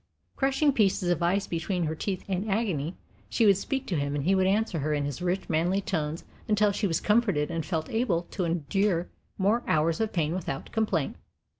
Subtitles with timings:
[0.35, 2.95] Crushing pieces of ice between her teeth in agony,
[3.29, 6.23] she would speak to him and he would answer her in his rich, manly tones
[6.47, 11.17] until she was comforted and felt able to endure more hours of pain without complaint.